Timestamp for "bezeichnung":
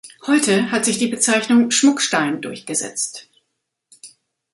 1.09-1.69